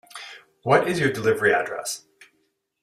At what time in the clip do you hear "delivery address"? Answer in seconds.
1.13-2.07